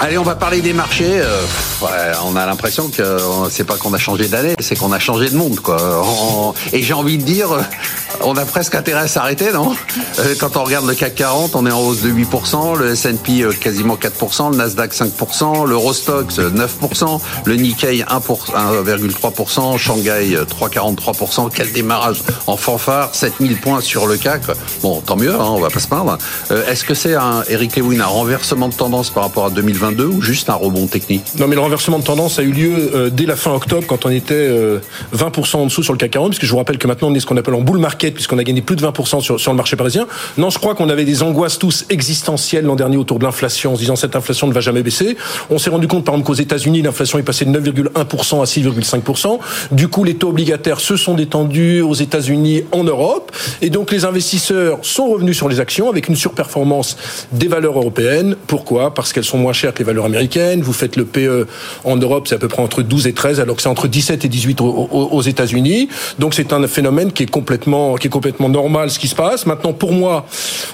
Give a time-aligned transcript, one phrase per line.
[0.00, 1.20] Allez, on va parler des marchés.
[1.20, 1.42] Euh,
[2.24, 5.28] on a l'impression que euh, c'est pas qu'on a changé d'année, c'est qu'on a changé
[5.28, 6.04] de monde, quoi.
[6.72, 7.48] et j'ai envie de dire,
[8.22, 9.74] on a presque intérêt à s'arrêter, non?
[10.20, 13.44] Euh, Quand on regarde le CAC 40, on est en hausse de 8%, le S&P
[13.60, 21.50] quasiment 4%, le Nasdaq 5%, l'Eurostox 9%, le Nikkei 1,3%, Shanghai 3,43%.
[21.52, 24.42] Quel démarrage en fanfare, 7000 points sur le CAC.
[24.82, 26.18] Bon, tant mieux, hein, on va pas se plaindre.
[26.68, 30.22] Est-ce que c'est un Eric Lewin un renversement de tendance par rapport à 2020 ou
[30.22, 31.22] juste un rebond technique?
[31.38, 34.06] Non, mais le renversement de tendance a eu lieu euh, dès la fin octobre quand
[34.06, 36.86] on était 20% euh, en dessous sur le CAC 40, puisque je vous rappelle que
[36.86, 39.20] maintenant on est ce qu'on appelle en bull market, puisqu'on a gagné plus de 20%
[39.20, 40.06] sur, le marché parisien.
[40.36, 43.74] Non, je crois qu'on avait des angoisses tous existentielles l'an dernier autour de l'inflation, en
[43.76, 45.16] se disant cette inflation ne va jamais baisser.
[45.50, 49.38] On s'est rendu compte, par exemple, qu'aux États-Unis, l'inflation est passée de 9,1% à 6,5%.
[49.72, 54.04] Du coup, les taux obligataires se sont détendus aux États-Unis, en Europe, et donc les
[54.04, 56.96] investisseurs sont revenus sur les actions avec une surperformance
[57.32, 58.36] des valeurs européennes.
[58.46, 58.94] Pourquoi?
[58.94, 60.62] Parce qu'elles sont moins chères les valeurs américaines.
[60.62, 61.46] Vous faites le PE
[61.84, 64.24] en Europe, c'est à peu près entre 12 et 13, alors que c'est entre 17
[64.24, 65.88] et 18 aux, États-Unis.
[66.18, 69.46] Donc c'est un phénomène qui est complètement, qui est complètement normal ce qui se passe.
[69.46, 70.26] Maintenant, pour moi,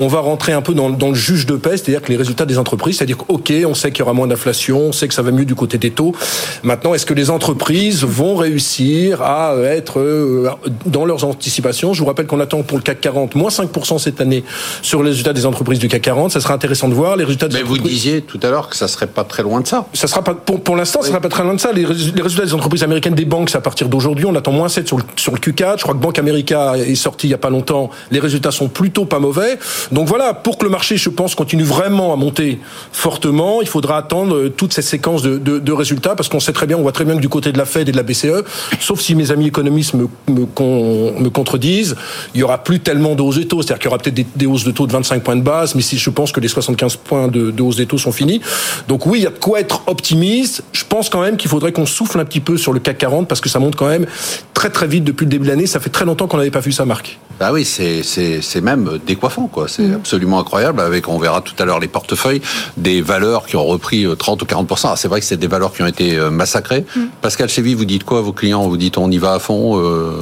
[0.00, 2.46] on va rentrer un peu dans, dans le juge de paix, c'est-à-dire que les résultats
[2.46, 5.22] des entreprises, c'est-à-dire ok, on sait qu'il y aura moins d'inflation, on sait que ça
[5.22, 6.14] va mieux du côté des taux.
[6.62, 10.50] Maintenant, est-ce que les entreprises vont réussir à être euh,
[10.86, 11.92] dans leurs anticipations?
[11.92, 14.44] Je vous rappelle qu'on attend pour le CAC 40 moins 5% cette année
[14.82, 16.32] sur les résultats des entreprises du CAC 40.
[16.32, 17.48] Ça sera intéressant de voir les résultats.
[17.48, 19.86] Des Mais vous disiez tout à l'heure que ça serait pas très loin de ça.
[19.94, 21.72] Ça sera pas pour, pour l'instant, ça sera pas très loin de ça.
[21.72, 24.24] Les, résultats des entreprises américaines des banques, c'est à partir d'aujourd'hui.
[24.26, 25.78] On attend moins 7 sur le, sur le Q4.
[25.78, 27.90] Je crois que Banque America est sorti il y a pas longtemps.
[28.10, 29.58] Les résultats sont plutôt pas mauvais.
[29.92, 32.60] Donc voilà, pour que le marché, je pense, continue vraiment à monter
[32.92, 36.52] fortement, il faudra attendre euh, toute cette séquence de, de, de résultats parce qu'on sait
[36.52, 38.02] très bien, on voit très bien que du côté de la Fed et de la
[38.02, 38.44] BCE,
[38.80, 41.96] sauf si mes amis économistes me, me, me contredisent,
[42.34, 43.62] il y aura plus tellement de hausses de taux.
[43.62, 45.74] C'est-à-dire qu'il y aura peut-être des, des, hausses de taux de 25 points de base,
[45.74, 48.40] mais si je pense que les 75 points de, de hausse des taux sont finis.
[48.86, 50.62] Donc oui, il y a de quoi être optimiste.
[50.72, 53.28] Je pense quand même qu'il faudrait qu'on souffle un petit peu sur le CAC 40
[53.28, 54.06] parce que ça monte quand même
[54.54, 55.66] très très vite depuis le début de l'année.
[55.66, 57.18] Ça fait très longtemps qu'on n'avait pas vu ça, Marc.
[57.38, 59.68] Bah oui, c'est même décoiffant quoi.
[59.68, 59.94] C'est mm.
[59.94, 60.80] absolument incroyable.
[60.80, 62.42] Avec on verra tout à l'heure les portefeuilles
[62.76, 65.46] des valeurs qui ont repris 30 euh, ou 40 ah, C'est vrai que c'est des
[65.46, 66.84] valeurs qui ont été euh, massacrées.
[66.96, 67.00] Mm.
[67.20, 68.66] Pascal Chevy, vous dites quoi à vos clients?
[68.68, 70.20] Vous dites on y va à fond euh,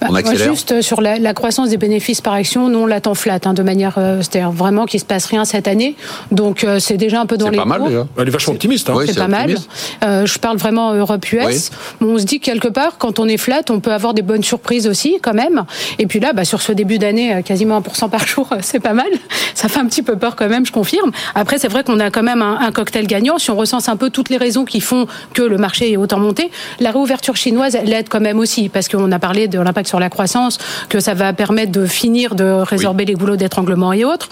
[0.00, 3.54] bah, juste euh, sur la, croissance des bénéfices par action, nous on l'attend flat, hein,
[3.54, 5.94] de manière, euh, c'est-à-dire vraiment qu'il se passe rien cette année.
[6.30, 7.58] Donc euh, c'est déjà un peu dans les.
[7.58, 8.06] C'est pas mal déjà.
[8.18, 8.88] Elle est vachement optimiste.
[8.88, 8.96] Hein.
[9.06, 9.54] c'est pas mal.
[10.02, 11.70] je parle vraiment Europe-US.
[12.00, 14.86] on se dit quelque part, quand on est flat, on peut avoir des bonnes surprises
[14.86, 15.64] aussi, quand même.
[15.98, 19.10] Et puis là, bah, sur ce début d'année, quasiment 1% par jour, c'est pas mal.
[19.54, 21.10] Ça fait un petit peu peur quand même, je confirme.
[21.34, 23.38] Après, c'est vrai qu'on a quand même un, un, cocktail gagnant.
[23.38, 26.18] Si on recense un peu toutes les raisons qui font que le marché est autant
[26.18, 30.00] monté, la réouverture chinoise l'aide quand même aussi, parce qu'on a parlé de l'impact sur
[30.00, 30.58] la croissance,
[30.88, 34.28] que ça va permettre de finir de résorber les goulots d'étranglement et autres.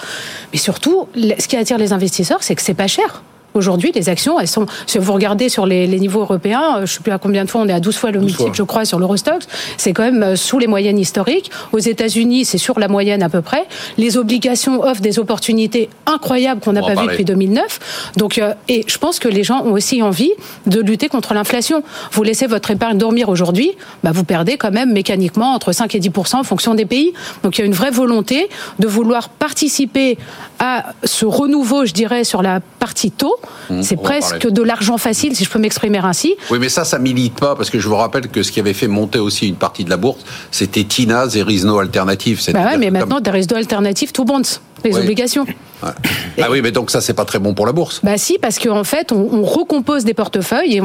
[0.53, 3.23] Mais surtout, ce qui attire les investisseurs, c'est que c'est pas cher.
[3.59, 4.67] Aujourd'hui, les actions, elles sont.
[4.87, 7.51] Si vous regardez sur les, niveaux européens, euh, je ne sais plus à combien de
[7.51, 9.49] fois, on est à 12 fois le multiple, je crois, sur l'Eurostox.
[9.77, 11.51] C'est quand même euh, sous les moyennes historiques.
[11.73, 13.67] Aux États-Unis, c'est sur la moyenne à peu près.
[13.97, 18.13] Les obligations offrent des opportunités incroyables qu'on n'a pas vues depuis 2009.
[18.17, 20.31] Donc, euh, et je pense que les gens ont aussi envie
[20.67, 21.83] de lutter contre l'inflation.
[22.13, 23.73] Vous laissez votre épargne dormir aujourd'hui,
[24.05, 27.13] bah vous perdez quand même mécaniquement entre 5 et 10% en fonction des pays.
[27.43, 28.49] Donc, il y a une vraie volonté
[28.79, 30.17] de vouloir participer
[30.61, 33.37] à ce renouveau, je dirais, sur la partie taux
[33.71, 33.83] Mmh.
[33.83, 36.37] c'est presque de l'argent facile, si je peux m'exprimer ainsi.
[36.51, 38.73] Oui, mais ça, ça milite pas, parce que je vous rappelle que ce qui avait
[38.73, 40.21] fait monter aussi une partie de la bourse,
[40.51, 42.41] c'était Tina, et Rizno Alternative.
[42.53, 44.43] Bah ouais, mais maintenant, des Rizno Alternative, tout bonds
[44.85, 45.47] les obligations.
[45.83, 48.01] Ah oui, mais donc ça, c'est pas très bon pour la bourse.
[48.03, 50.83] Bah si, parce qu'en fait, on, recompose des portefeuilles et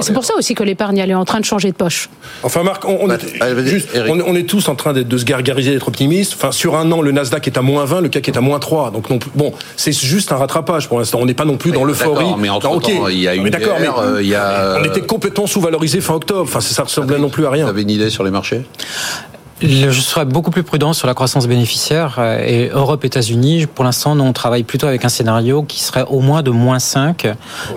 [0.00, 2.08] c'est pour ça aussi que l'épargne elle est en train de changer de poche.
[2.42, 6.34] Enfin, Marc, on, est, juste, on, est tous en train de se gargariser, d'être optimistes.
[6.34, 8.58] Enfin, sur un an, le Nasdaq est à moins 20, le CAC est à moins
[8.58, 8.90] 3.
[8.90, 11.18] Donc, bon, c'est juste un rattrapage pour l'instant.
[11.20, 12.26] On n'est pas non plus dans l'euphorie.
[12.38, 14.78] Mais entre temps, il y a une d'accord, mais, euh, il y a...
[14.80, 16.42] on était complètement sous-valorisé fin octobre.
[16.42, 17.64] Enfin, ça ressemblait non plus à rien.
[17.64, 18.62] Vous avez une idée sur les marchés?
[19.62, 22.16] Je serais beaucoup plus prudent sur la croissance bénéficiaire.
[22.18, 26.20] Euh, et Europe, États-Unis, pour l'instant, on travaille plutôt avec un scénario qui serait au
[26.20, 27.28] moins de moins 5.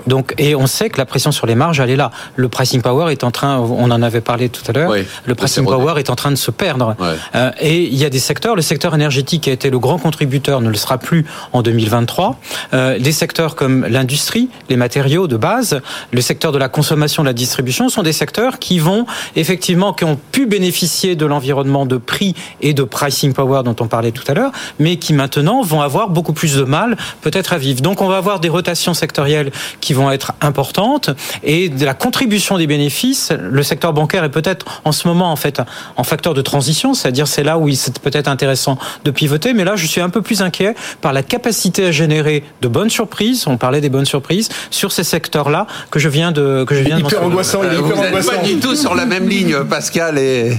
[0.08, 2.12] Donc, et on sait que la pression sur les marges, elle est là.
[2.36, 4.94] Le pricing power est en train, on en avait parlé tout à l'heure,
[5.26, 6.96] le pricing power est en train de se perdre.
[7.36, 9.98] Euh, et il y a des secteurs, le secteur énergétique qui a été le grand
[10.00, 12.40] contributeur ne le sera plus en 2023.
[12.74, 15.82] Euh, les secteurs comme l'industrie, les matériaux de base,
[16.12, 20.06] le secteur de la consommation, de la distribution sont des secteurs qui vont effectivement, qui
[20.06, 24.24] ont pu bénéficier de l'environnement de prix et de pricing power dont on parlait tout
[24.28, 27.82] à l'heure, mais qui maintenant vont avoir beaucoup plus de mal peut-être à vivre.
[27.82, 31.10] Donc on va avoir des rotations sectorielles qui vont être importantes
[31.44, 33.32] et de la contribution des bénéfices.
[33.40, 35.62] Le secteur bancaire est peut-être en ce moment en fait
[35.98, 39.64] en facteur de transition, c'est-à-dire c'est là où il c'est peut-être intéressant de pivoter, mais
[39.66, 43.46] là je suis un peu plus inquiet par la capacité à générer de bonnes surprises.
[43.48, 46.96] On parlait des bonnes surprises sur ces secteurs-là que je viens de que je viens
[46.96, 47.26] de Hyper mentionner.
[47.26, 48.32] angoissant, il est Euh, Vous angoissant.
[48.32, 50.58] pas du tout sur la même ligne, Pascal et,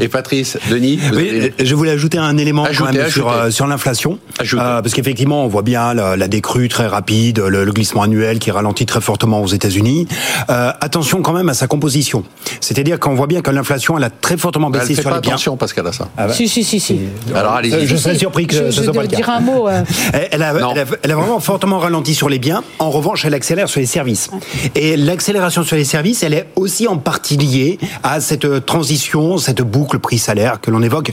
[0.00, 0.08] et
[0.42, 0.58] Patrice.
[0.70, 3.46] Denis vous Oui, avez- je voulais ajouter un élément Ajoutez, quand même sur, ajoutez.
[3.46, 4.18] euh, sur l'inflation.
[4.40, 8.38] Euh, parce qu'effectivement on voit bien la, la décrue très rapide, le, le glissement annuel
[8.38, 10.06] qui ralentit très fortement aux États-Unis.
[10.50, 12.24] Euh, attention quand même à sa composition,
[12.60, 15.16] c'est-à-dire qu'on voit bien que l'inflation elle a très fortement Elle baissé fait sur pas
[15.16, 15.32] les biens.
[15.32, 16.08] attention, Pascal, à ça.
[16.16, 17.00] Ah bah, Si, si, si, si.
[17.34, 17.86] Alors allez-y.
[17.86, 19.16] Je serais surpris que je, ce je soit pas le cas.
[19.16, 19.68] dire un mot.
[19.68, 19.82] euh,
[20.30, 22.62] Elle- a, elle, a, elle a vraiment fortement ralenti sur les biens.
[22.78, 24.30] En revanche, elle accélère sur les services.
[24.74, 29.62] Et l'accélération sur les services, elle est aussi en partie liée à cette transition, cette
[29.62, 31.12] boucle prix-salaire que l'on évoque.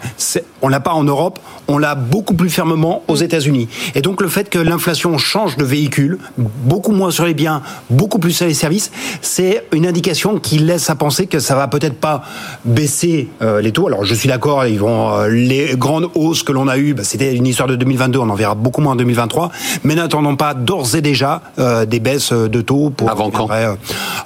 [0.61, 3.67] On l'a pas en Europe, on l'a beaucoup plus fermement aux États-Unis.
[3.95, 8.19] Et donc le fait que l'inflation change de véhicule, beaucoup moins sur les biens, beaucoup
[8.19, 8.91] plus sur les services,
[9.21, 12.23] c'est une indication qui laisse à penser que ça va peut-être pas
[12.63, 13.87] baisser euh, les taux.
[13.87, 17.03] Alors je suis d'accord, ils vont euh, les grandes hausses que l'on a eues, bah,
[17.03, 19.51] c'était une histoire de 2022, on en verra beaucoup moins en 2023.
[19.83, 23.49] Mais n'attendons pas d'ores et déjà euh, des baisses de taux pour Avant quand?
[23.51, 23.75] euh,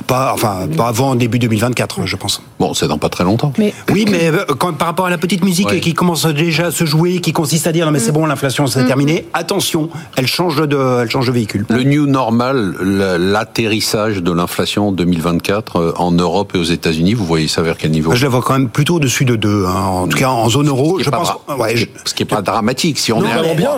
[0.06, 2.42] pas enfin pas avant début 2024, je pense.
[2.60, 3.52] Bon, c'est dans pas très longtemps.
[3.58, 5.80] mais Oui, mais quand, par rapport à la petite musique Ouais.
[5.80, 8.68] qui commence déjà à se jouer, qui consiste à dire non mais c'est bon, l'inflation
[8.68, 9.26] c'est terminé.
[9.34, 11.66] Attention, elle change de, elle change de véhicule.
[11.70, 17.26] Le new normal, l'atterrissage de l'inflation en 2024 euh, en Europe et aux États-Unis, vous
[17.26, 18.14] voyez ça vers quel niveau?
[18.14, 19.66] Je la vois quand même plutôt au-dessus de 2.
[19.66, 21.34] En tout cas, en zone euro, Ce qui est je pas pense.
[21.48, 23.00] dra- ouais, je- Ce qui est pas dramatique.
[23.00, 23.72] Si on Non, est à- mais- bien.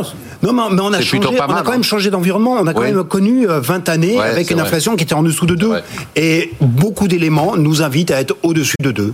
[0.43, 1.83] Non, mais, mais on a changé, on a mal, quand même hein.
[1.83, 2.57] changé d'environnement.
[2.61, 2.91] On a quand Oui.
[2.91, 4.67] même connu euh, 20 années Ouais, avec une vrai.
[4.67, 5.67] inflation qui était en dessous de 2.
[5.67, 5.83] vrai.
[6.15, 9.13] Et beaucoup d'éléments nous invitent à être au-dessus de 2.